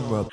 [0.00, 0.29] genre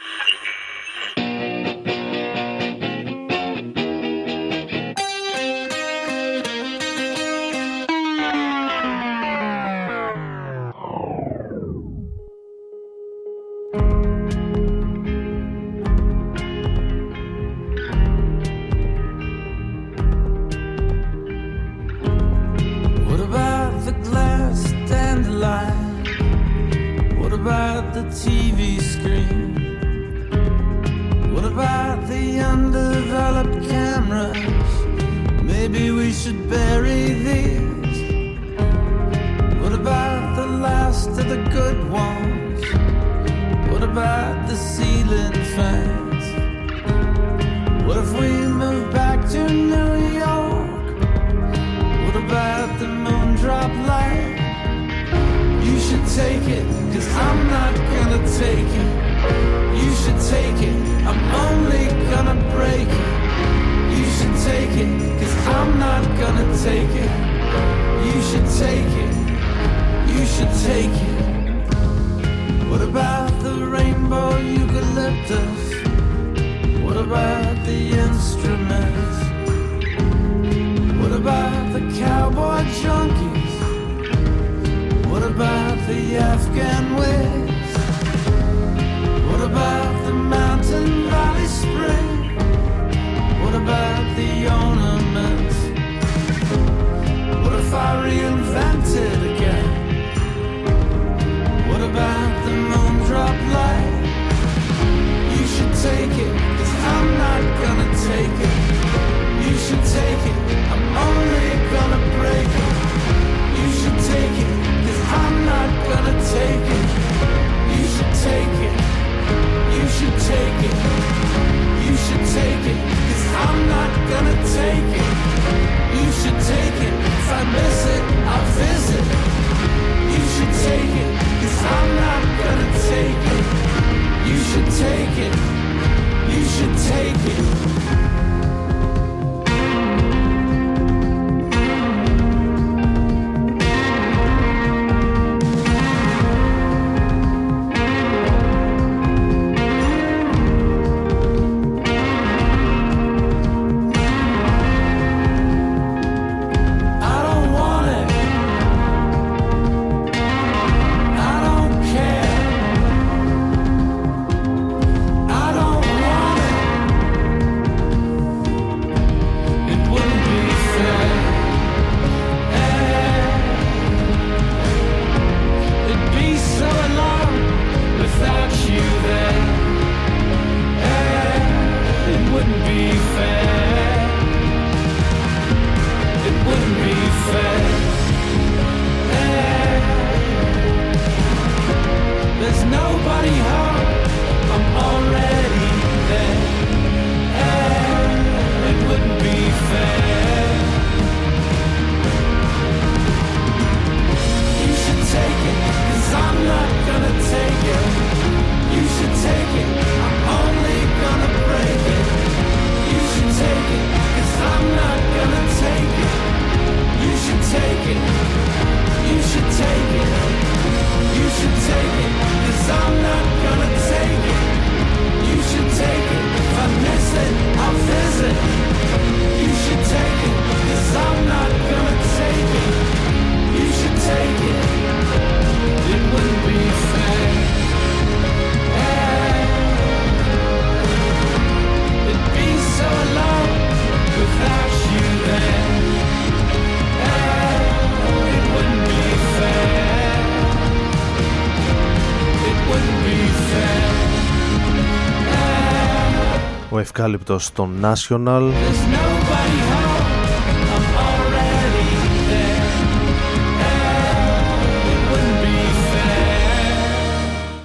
[256.99, 258.51] ευκάλυπτος στο National.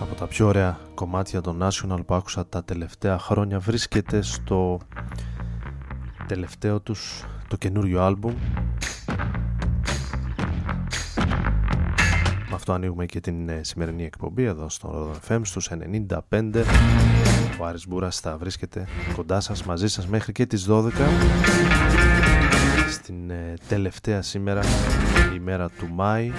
[0.01, 4.79] Από τα πιο ωραία κομμάτια των National που άκουσα τα τελευταία χρόνια βρίσκεται στο
[6.27, 8.35] τελευταίο τους το καινούριο άλμπουμ
[12.63, 15.71] αυτό ανοίγουμε και την ε, σημερινή εκπομπή εδώ στο FM στους
[16.31, 16.65] 95
[17.61, 20.91] ο Άρης Μπούρας θα βρίσκεται κοντά σας, μαζί σας μέχρι και τις 12
[22.91, 24.61] στην ε, τελευταία σήμερα
[25.35, 26.33] ημέρα του Μάη.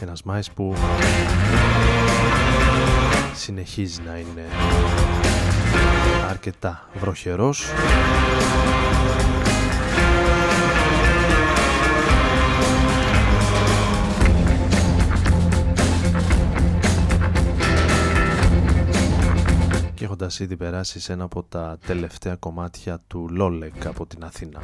[0.00, 0.74] Ένας Μάης που
[3.34, 4.44] συνεχίζει να είναι
[6.28, 7.66] αρκετά βροχερός
[20.20, 24.60] έχοντας ήδη περάσει σε ένα από τα τελευταία κομμάτια του Λόλεκ από την Αθήνα.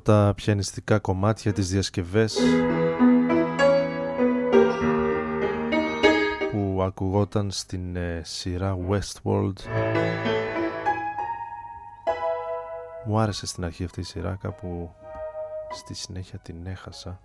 [0.00, 2.38] Τα πιανιστικά κομμάτια της διασκευές
[6.50, 9.58] που ακουγόταν στην ε, σειρά Westworld.
[13.06, 14.90] Μου άρεσε στην αρχή αυτή η σειρά κάπου
[15.70, 17.20] στη συνέχεια την έχασα.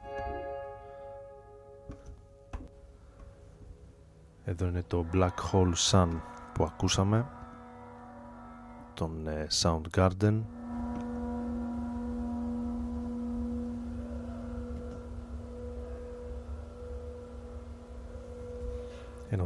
[4.43, 6.09] Εδώ είναι το Black Hole Sun
[6.53, 7.25] που ακούσαμε
[8.93, 10.41] τον ε, Soundgarden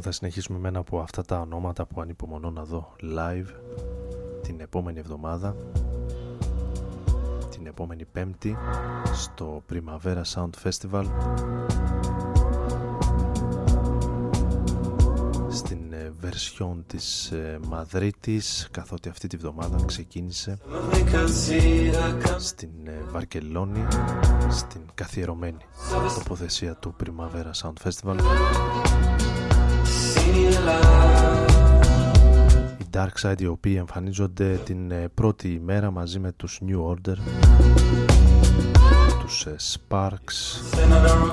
[0.02, 3.46] ενώ θα συνεχίσουμε με ένα από αυτά τα ονόματα που ανυπομονώ να δω live
[4.42, 5.56] την επόμενη εβδομάδα.
[7.50, 8.56] Την επόμενη πέμπτη
[9.12, 11.04] στο Primavera Sound Festival.
[15.50, 20.58] Στην ε, βερσιόν της ε, Μαδρίτης καθότι αυτή τη βδομάδα ξεκίνησε.
[22.38, 23.86] Στην ε, Βαρκελόνη
[24.50, 25.64] στην καθιερωμένη
[26.14, 28.16] τοποθεσία του Primavera Sound Festival
[30.30, 30.48] οι
[32.92, 37.16] Dark Side οι οποίοι εμφανίζονται την ε, πρώτη ημέρα μαζί με τους New Order
[39.20, 40.32] τους ε, Sparks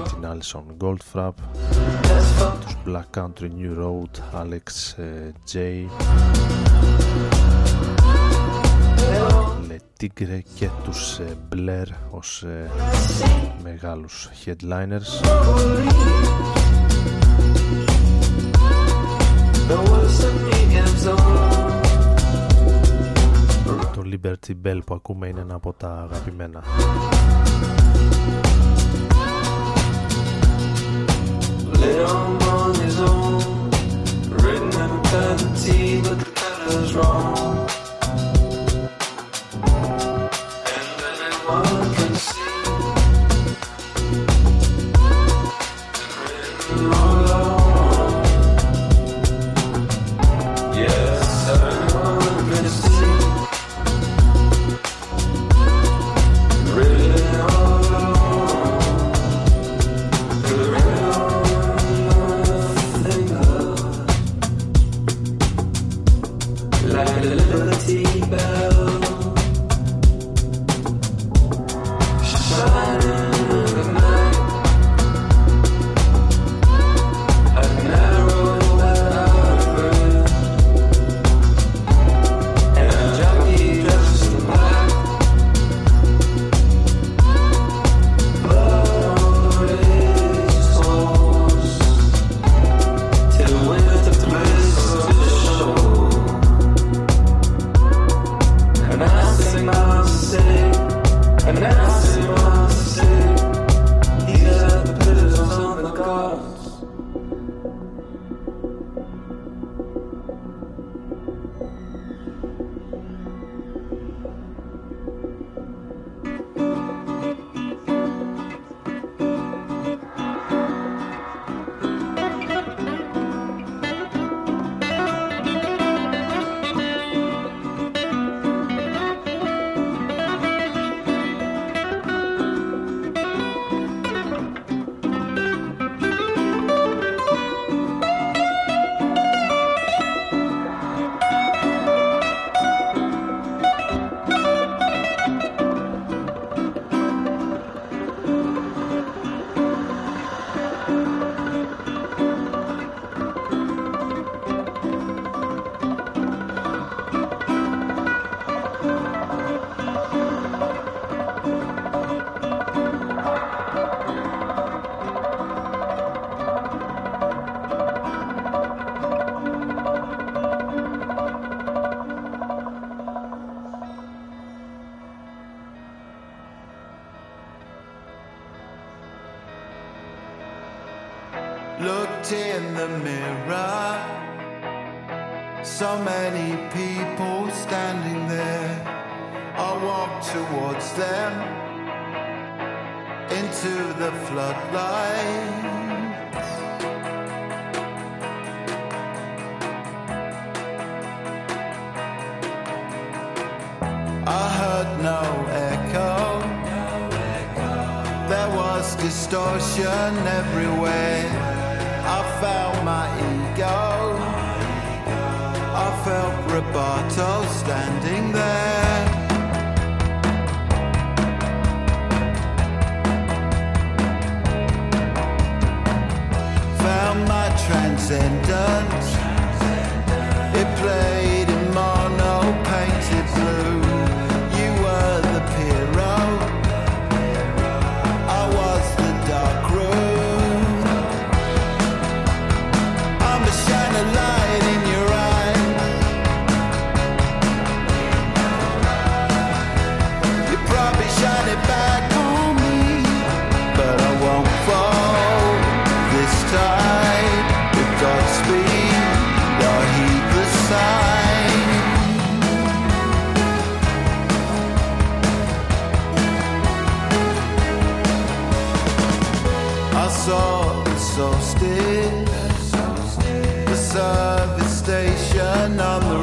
[0.03, 1.33] την Alison Goldfrapp
[2.61, 5.57] τους Black Country New Road Alex ε, J
[9.69, 11.19] Le Tigre και τους
[11.55, 12.45] Blair ως
[13.63, 15.27] μεγάλους headliners
[23.93, 26.63] το Liberty Bell που ακούμε είναι ένα από τα αγαπημένα.
[36.97, 37.37] wrong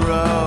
[0.05, 0.44] road.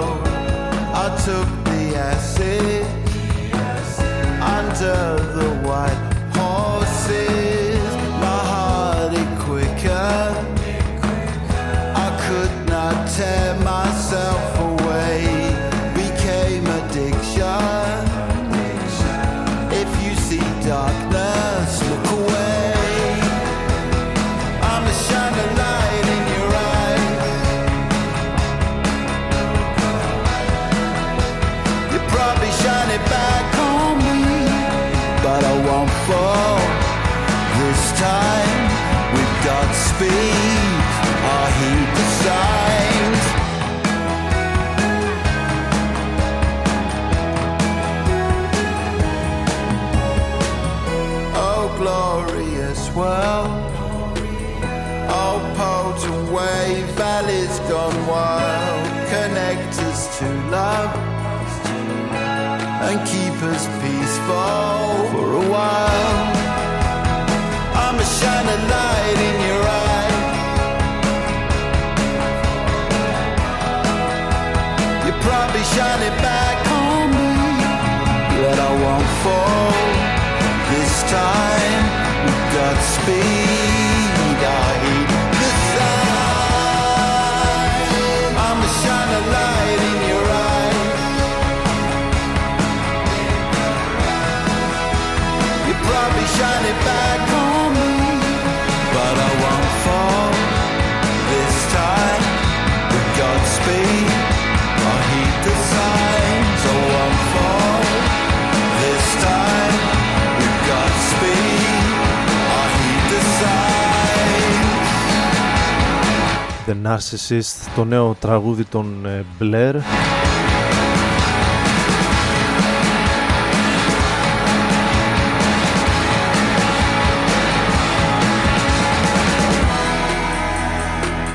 [116.67, 119.75] The Narcissist, το νέο τραγούδι των ε, Blair.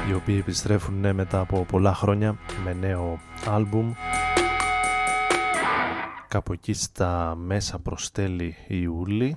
[0.08, 3.92] Οι οποίοι επιστρέφουν ναι, μετά από πολλά χρόνια με νέο άλμπουμ.
[6.28, 9.36] Κάπου στα μέσα προς τέλη Ιούλη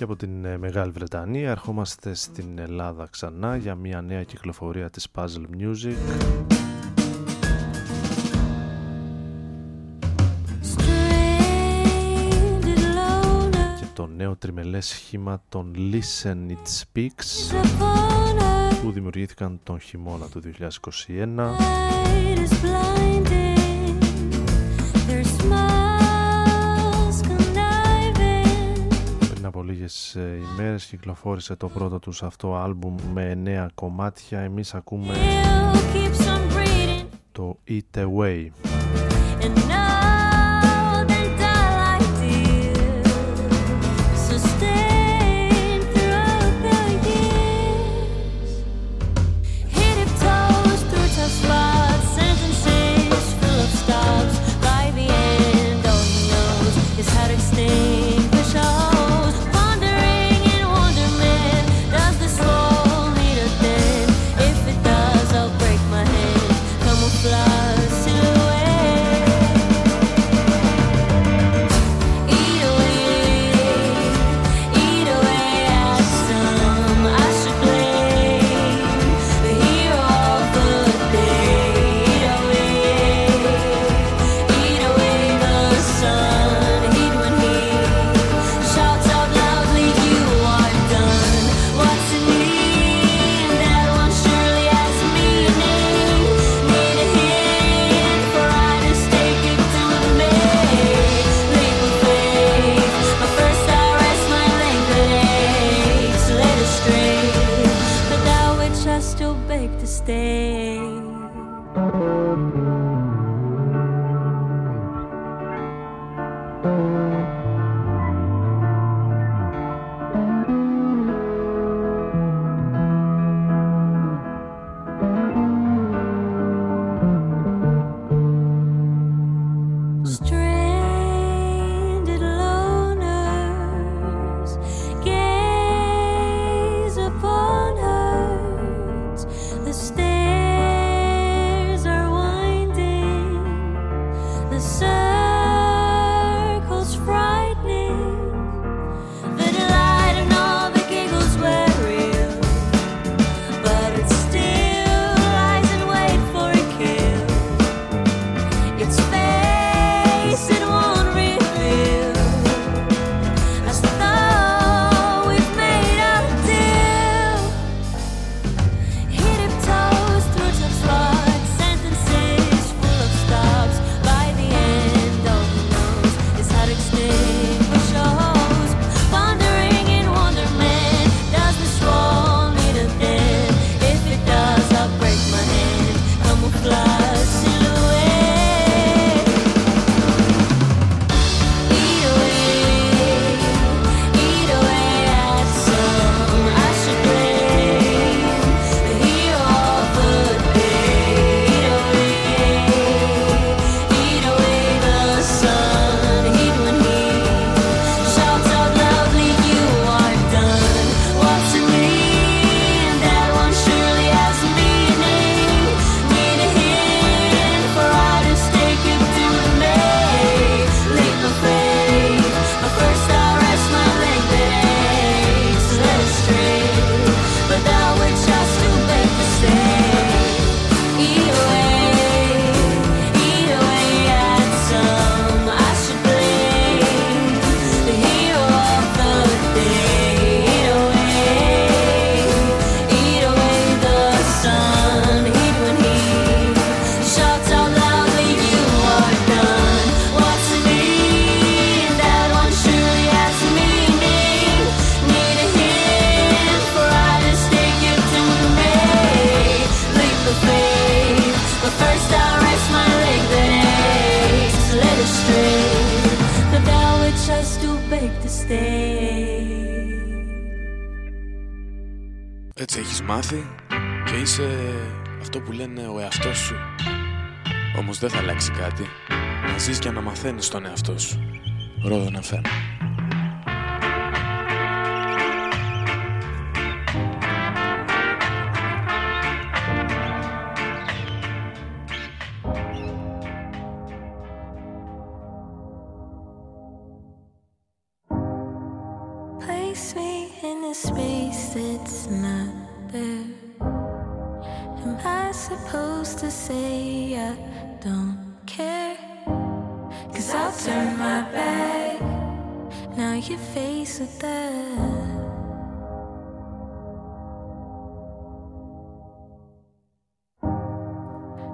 [0.00, 1.50] και από την ε, Μεγάλη Βρετανία.
[1.50, 5.94] Ερχόμαστε στην Ελλάδα ξανά για μια νέα κυκλοφορία της Puzzle Music.
[13.78, 17.54] Και το νέο τριμελές σχήμα των Listen It Speaks
[18.82, 20.42] που δημιουργήθηκαν τον χειμώνα του
[20.88, 22.00] 2021
[29.50, 34.40] από λίγες ε, ημέρες κυκλοφόρησε το πρώτο τους αυτό άλμπουμ με νέα κομμάτια.
[34.40, 35.14] Εμείς ακούμε
[37.32, 38.48] το Eat Away.
[39.44, 39.70] And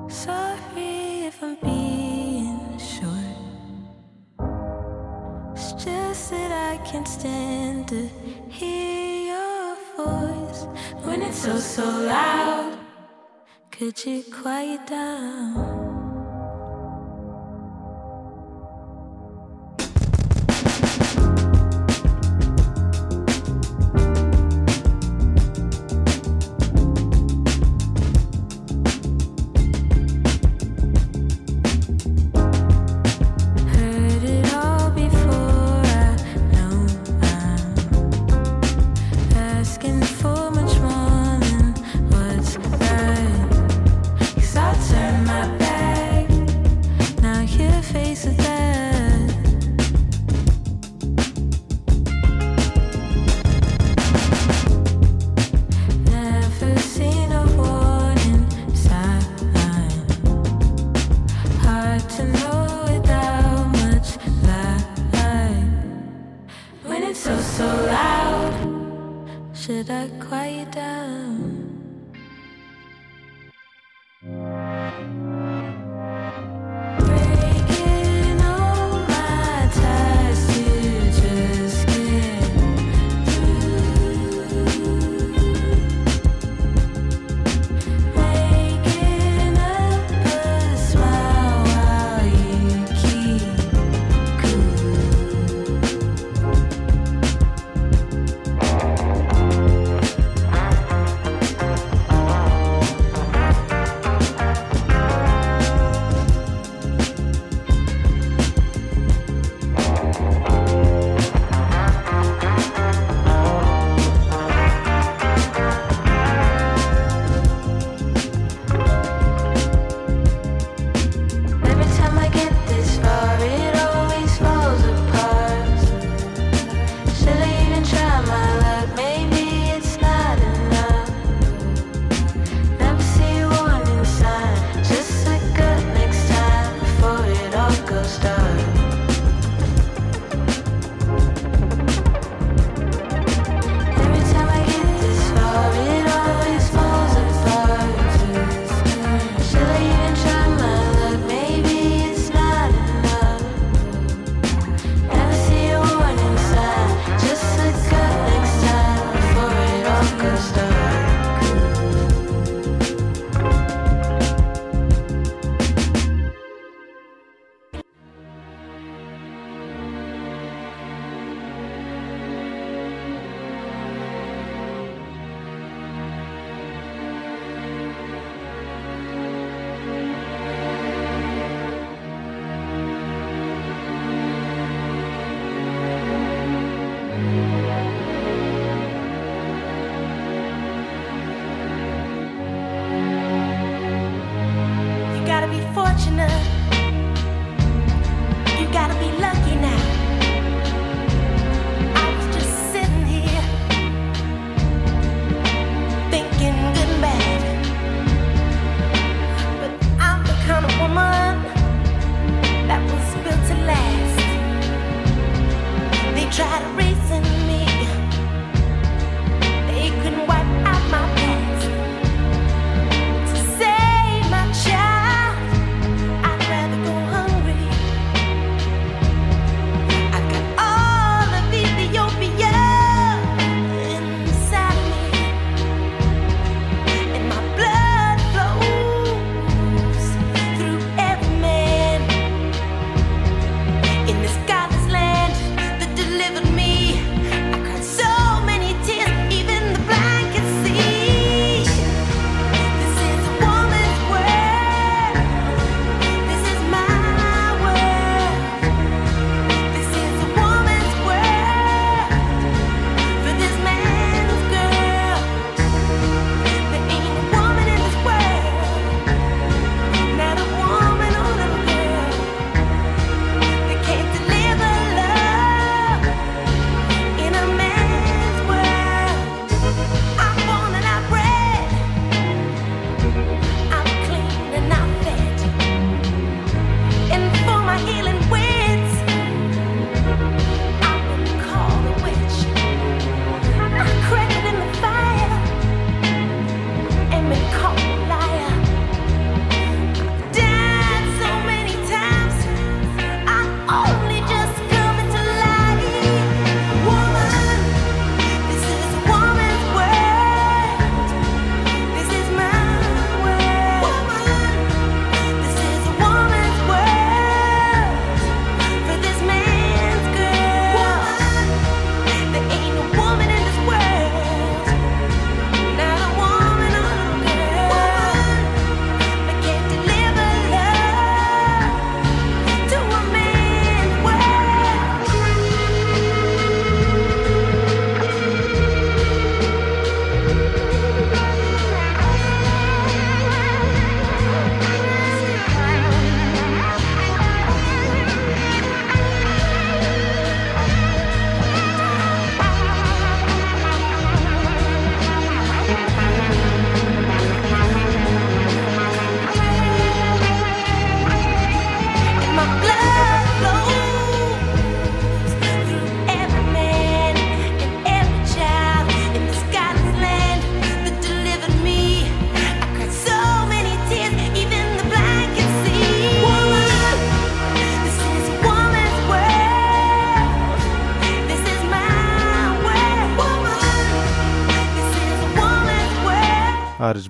[0.08, 3.10] Sorry if I'm being short.
[5.52, 8.08] It's just that I can't stand to
[8.48, 10.66] hear your voice
[11.02, 12.78] when it's so, so loud.
[13.72, 15.75] Could you quiet down?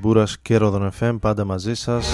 [0.06, 2.08] Μπούρας και Ρόδον FM πάντα μαζί σας.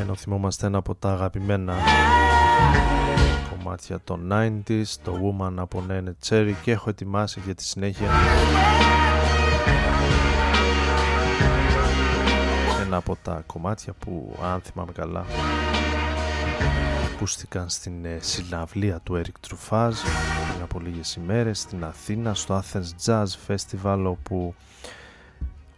[0.00, 1.74] Ενώ θυμόμαστε ένα από τα αγαπημένα
[3.50, 8.10] κομμάτια των 90s το Woman από Nene Cherry και έχω ετοιμάσει για τη συνέχεια
[12.86, 15.24] ένα από τα κομμάτια που αν θυμάμαι καλά
[17.14, 19.92] ακούστηκαν στην ε, συναυλία του Eric Truffaz
[20.50, 24.54] πριν από λίγες ημέρες στην Αθήνα στο Athens Jazz Festival όπου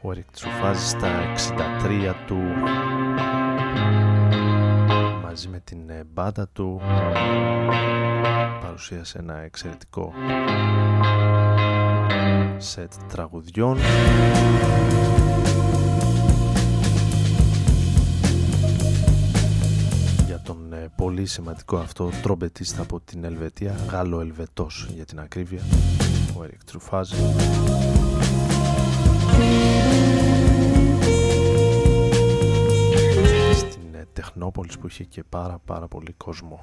[0.03, 1.09] ο Eric Truffaz στα
[1.89, 2.39] 63 του
[5.23, 6.81] μαζί με την ε, μπάντα του
[8.61, 10.13] παρουσίασε ένα εξαιρετικό
[12.57, 13.79] σετ τραγουδιών
[20.89, 25.61] πολύ σημαντικό αυτό τρομπετίστα από την Ελβετία Γάλλο Ελβετός για την ακρίβεια
[26.39, 27.09] ο Έρικ Τρουφάζ
[33.57, 36.61] στην ε, Τεχνόπολης που είχε και πάρα πάρα πολύ κόσμο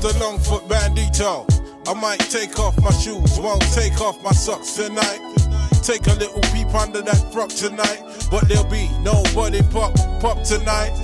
[0.00, 1.44] the Longfoot Bandito.
[1.86, 5.20] I might take off my shoes, won't take off my socks tonight.
[5.82, 10.96] Take a little peep under that frock tonight, but there'll be nobody pop pop tonight.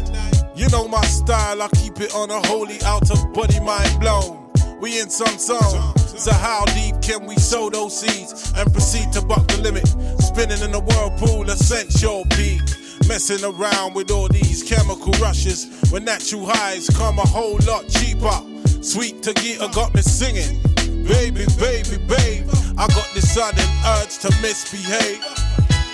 [0.55, 4.51] You know my style, I keep it on a holy out of body mind blown.
[4.81, 5.93] We in some zone.
[5.97, 9.87] So how deep can we sow those seeds and proceed to buck the limit?
[10.23, 12.63] Spinning in the whirlpool, essential peak.
[13.09, 18.56] Messing around with all these chemical rushes when natural highs come a whole lot cheaper.
[18.87, 20.63] Sweet to get, a got me singing.
[21.03, 22.47] Baby, baby, babe,
[22.79, 23.69] I got this sudden
[23.99, 25.21] urge to misbehave.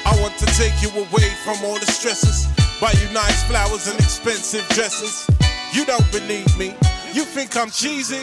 [0.04, 2.46] I want to take you away from all the stresses,
[2.82, 5.26] buy you nice flowers and expensive dresses.
[5.72, 6.74] You don't believe me,
[7.14, 8.20] you think I'm cheesy.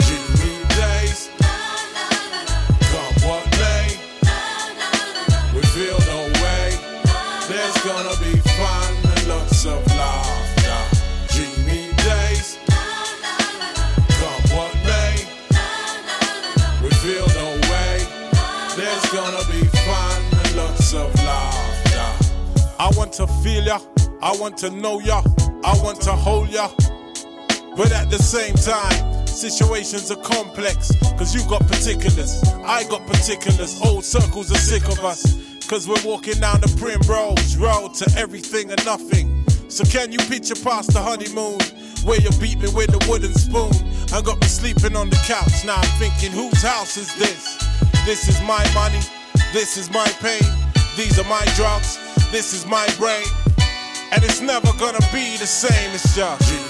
[23.09, 23.79] Want to feel ya.
[24.21, 25.23] I want to know ya.
[25.63, 26.69] I want to hold ya.
[27.75, 30.91] But at the same time, situations are complex.
[31.17, 33.81] Cause you got particulars, I got particulars.
[33.81, 35.23] Old circles are sick of us.
[35.67, 39.43] Cause we're walking down the Primrose Road to everything and nothing.
[39.69, 41.57] So can you picture past the honeymoon?
[42.05, 43.73] Where you beat me with a wooden spoon
[44.13, 45.65] and got me sleeping on the couch.
[45.65, 47.57] Now I'm thinking, whose house is this?
[48.05, 49.01] This is my money,
[49.51, 50.45] this is my pain,
[50.95, 51.97] these are my drugs,
[52.31, 53.25] this is my brain.
[54.11, 56.68] And it's never gonna be the same, it's just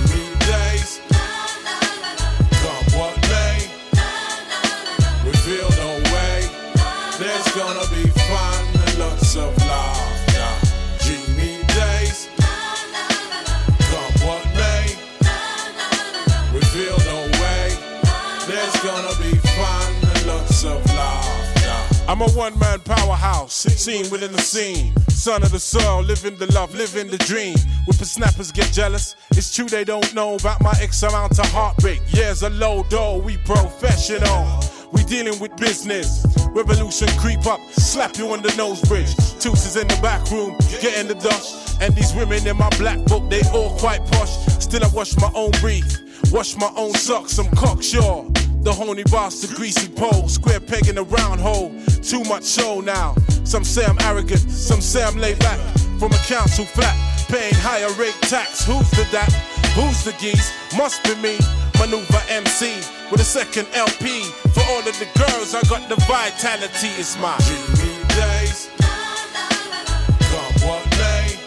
[22.10, 24.96] I'm a one man powerhouse, seen within the scene.
[25.10, 27.56] Son of the soil, living the love, living the dream.
[27.86, 29.16] Whippersnappers get jealous.
[29.34, 32.02] It's true they don't know about my X amount of heartbreak.
[32.12, 34.60] Years a low though, we professional.
[34.92, 36.26] We dealing with business.
[36.50, 39.16] Revolution creep up, slap you on the nose bridge.
[39.40, 41.80] Toots in the back room, getting the dust.
[41.80, 44.36] And these women in my black book, they all quite posh.
[44.58, 45.96] Still I wash my own breath,
[46.32, 48.26] wash my own socks, I'm cocksure.
[48.62, 51.74] The honey boss, the greasy pole, square peg in a round hole.
[52.04, 53.16] Too much show now.
[53.46, 55.60] Some say I'm arrogant, some say I'm laid back.
[55.98, 56.96] From a council flat,
[57.30, 58.66] paying higher rate tax.
[58.66, 59.32] Who's the that?
[59.76, 60.52] Who's the geese?
[60.78, 61.38] Must be me.
[61.80, 62.76] Maneuver MC
[63.10, 64.24] with a second LP.
[64.52, 66.92] For all of the girls, I got the vitality.
[67.00, 68.70] It's my dreamy days.
[70.30, 71.40] Come what may,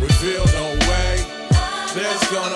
[0.00, 1.26] we feel no way.
[1.94, 2.55] There's gonna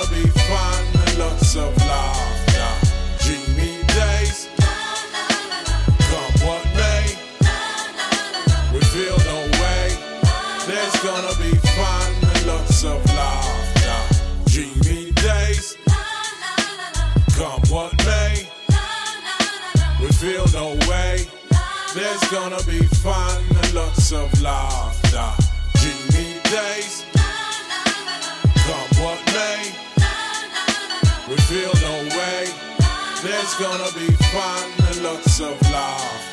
[22.11, 25.31] There's gonna be fun and lots of laughter.
[25.79, 27.05] Dreamy days.
[28.67, 29.71] Come what may,
[31.29, 32.49] we feel no way.
[33.23, 36.30] There's gonna be fun and lots of laughter.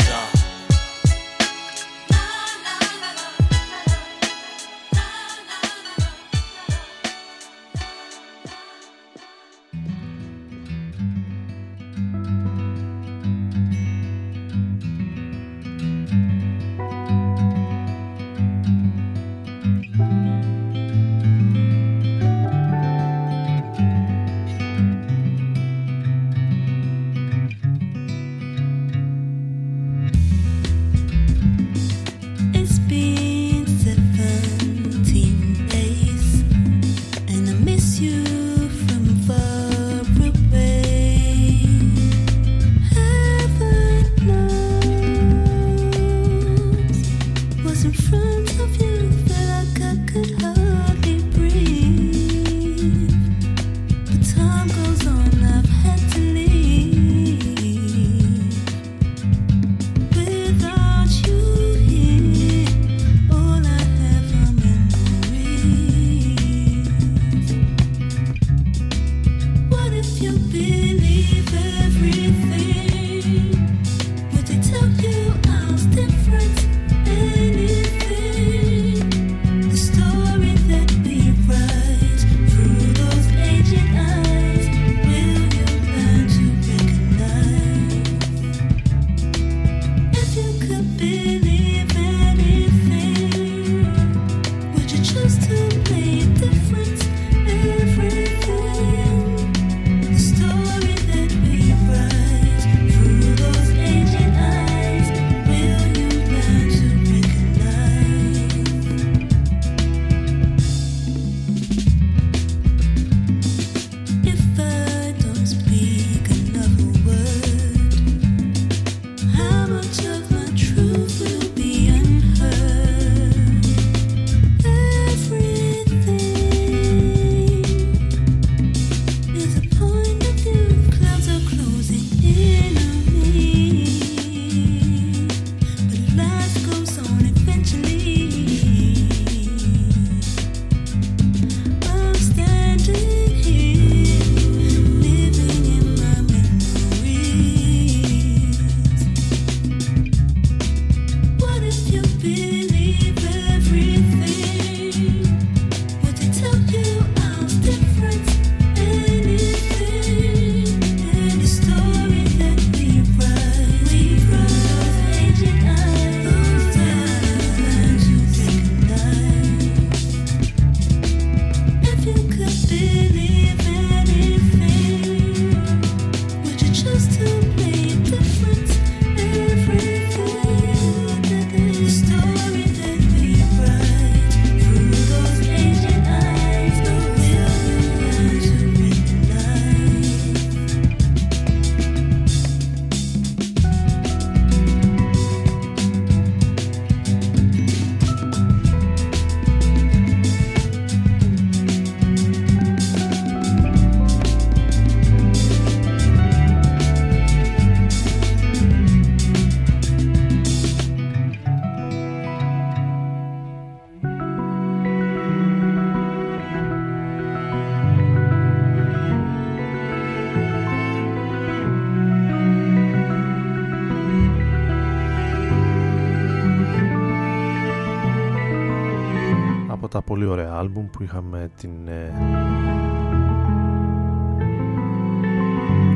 [229.97, 232.13] Τα πολύ ωραία άλμπουμ που είχαμε την ε,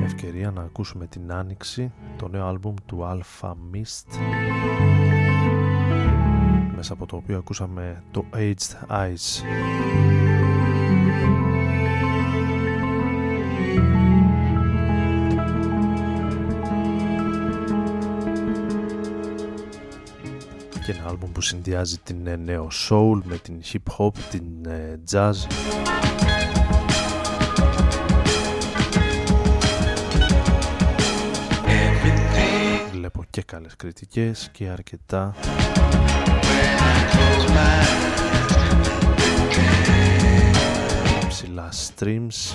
[0.03, 4.19] ευκαιρία να ακούσουμε την Άνοιξη το νέο άλμπουμ του Alpha Mist
[6.75, 9.41] μέσα από το οποίο ακούσαμε το Aged Eyes
[21.01, 25.33] ένα άλμπουμ που συνδυάζει την ε, νέο soul με την hip hop, την ε, jazz.
[32.91, 35.35] Βλέπω και καλές κριτικές και αρκετά.
[41.27, 42.51] Ψηλά streams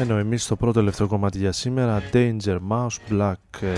[0.00, 3.72] Ενώ εμείς στο πρώτο τελευταίο κομμάτι για σήμερα Danger Mouse Black ε,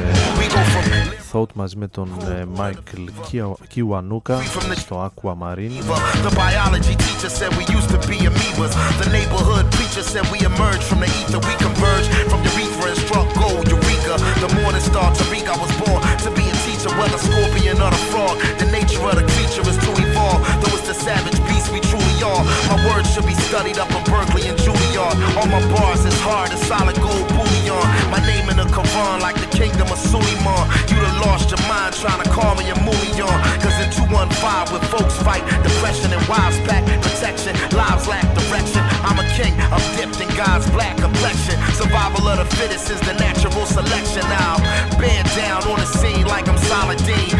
[1.32, 4.36] Thought μαζί με τον ε, Michael Kiwa- Kiwanuka
[4.76, 5.82] στο Aquamarine
[6.26, 8.72] The biology teacher said we used to be amoebas.
[9.02, 11.40] The neighborhood preacher said we emerged from the ether.
[11.48, 14.14] We converged from urethra and struck gold, eureka.
[14.44, 18.02] The morning star Tariq, I was born to be a teacher, whether scorpion or the
[18.12, 18.34] frog.
[18.62, 19.90] The nature of the creature is to
[20.25, 20.41] evolve.
[20.61, 22.45] Though it's the savage beast we truly are.
[22.68, 25.16] My words should be studied up in Berkeley and Juilliard.
[25.37, 27.85] All my bars is hard as solid gold bullion.
[28.11, 30.64] My name in the Quran like the kingdom of Suleiman.
[30.89, 33.35] You done lost your mind trying to call me a mullion.
[33.61, 37.53] Cause in 215 with folks fight depression and wives pack protection.
[37.77, 38.83] Lives lack direction.
[39.05, 41.57] I'm a king, I'm dipped in God's black complexion.
[41.75, 44.25] Survival of the fittest is the natural selection.
[44.29, 44.57] Now,
[44.99, 47.34] bear down on the scene like I'm Saladin.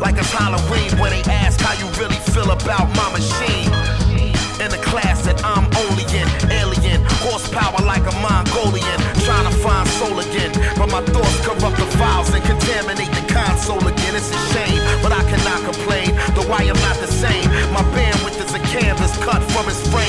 [0.00, 3.70] Like it's Halloween when they ask how you really feel about my machine.
[4.62, 9.86] In the class that I'm only in, alien, horsepower like a Mongolian, trying to find
[9.98, 10.52] soul again.
[10.78, 14.14] But my thoughts corrupt the files and contaminate the console again.
[14.14, 16.14] It's a shame, but I cannot complain.
[16.34, 17.44] Though I am not the same.
[17.74, 20.03] My bandwidth is a canvas cut from his frame.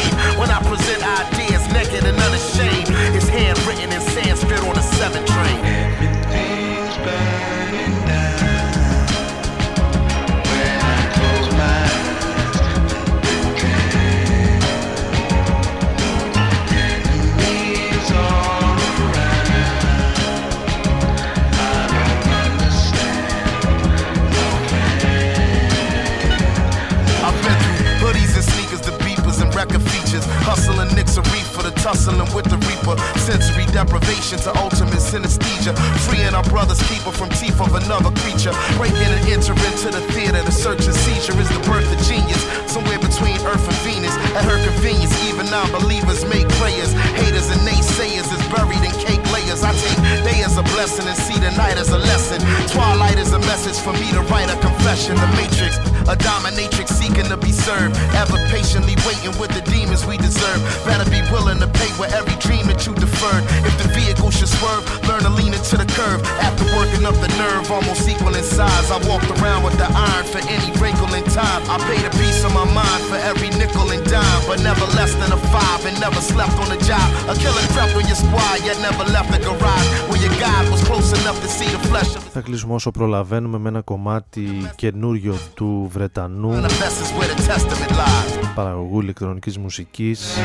[31.85, 32.97] Tussling with the reaper.
[33.21, 35.77] Sensory deprivation to ultimate synesthesia.
[36.09, 38.49] Freeing our brother's keeper from teeth of another creature.
[38.73, 42.41] Breaking and entering to the theater, the search and seizure is the birth of genius.
[42.65, 44.17] Somewhere between Earth and Venus.
[44.33, 46.89] At her convenience, even non believers make prayers.
[47.21, 49.61] Haters and naysayers is buried in cake layers.
[49.61, 52.41] I take day as a blessing and see the night as a lesson.
[52.65, 55.21] Twilight is a message for me to write a confession.
[55.21, 55.77] The matrix,
[56.10, 57.96] a dominatrix seeking to be served.
[58.14, 60.60] Ever patiently waiting with the demons we deserve.
[60.84, 63.44] Better be willing to pay with every dream that you deferred.
[63.68, 66.20] If the vehicle should swerve, learn to lean into the curve.
[66.42, 68.90] After working up the nerve, almost equal in size.
[68.90, 71.62] I walked around with the iron for any wrinkle in time.
[71.70, 75.12] I paid a piece of my mind for every nickel and dime, but never less
[75.20, 77.06] than a five and never slept on the job.
[77.30, 80.82] A killer crept on your squad, yet never left the garage where your God was
[80.88, 85.38] close enough to see the flesh of Θα κλείσουμε όσο προλαβαίνουμε με ένα κομμάτι καινούριο
[85.54, 86.51] του Βρετανού.
[86.53, 88.47] Manifests where the testament lies.
[88.55, 90.37] παραγωγού ηλεκτρονικής μουσικής.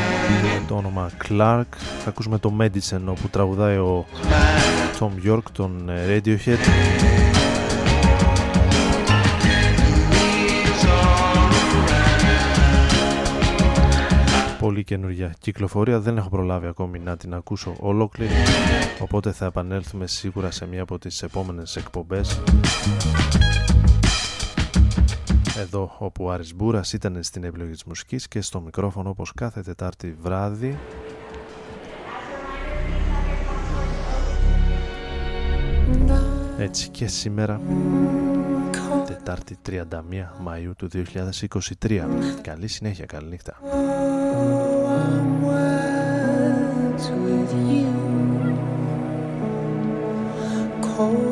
[0.67, 1.63] Το όνομα Clark.
[2.03, 4.05] Θα ακούσουμε το Medicine όπου τραγουδάει ο
[4.99, 6.57] Tom York τον ε, Radiohead.
[14.59, 15.99] Πολύ καινούργια κυκλοφορία.
[15.99, 18.31] Δεν έχω προλάβει ακόμη να την ακούσω ολόκληρη.
[18.99, 22.39] Οπότε θα επανέλθουμε σίγουρα σε μία από τις επόμενες εκπομπές
[25.57, 29.61] εδώ όπου ο Άρης Μπούρας ήταν στην επιλογή της μουσικής και στο μικρόφωνο όπως κάθε
[29.61, 30.77] Τετάρτη βράδυ.
[36.57, 37.61] Έτσι και σήμερα
[39.05, 39.83] Τετάρτη 31
[40.45, 40.89] Μαΐου του
[41.85, 42.01] 2023
[42.41, 43.57] Καλή συνέχεια, καλή νύχτα.
[51.01, 51.30] Words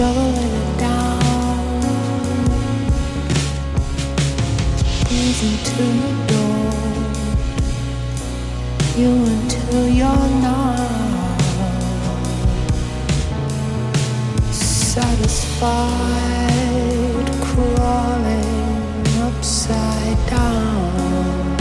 [0.00, 1.20] down.
[8.96, 11.40] You until you're not
[14.52, 15.70] satisfied,
[17.40, 21.56] crawling upside down.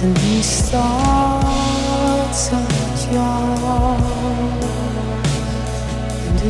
[0.00, 4.07] And these thoughts aren't yours,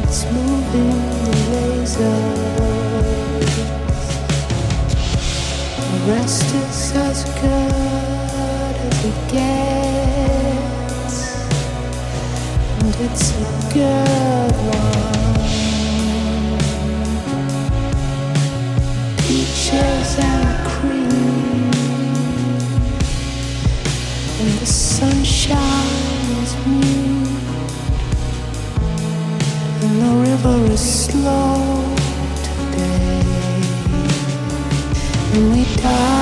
[0.03, 1.96] it's moving the lasers.
[5.90, 11.16] The rest is as good as it gets,
[12.78, 13.44] and it's a
[13.74, 14.99] good one.
[19.26, 21.72] Peaches and cream
[24.40, 25.78] and the sunshine
[30.49, 31.84] for a slow
[32.72, 33.20] day,
[35.34, 36.18] and we die.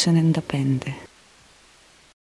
[0.00, 0.89] se ne indapende.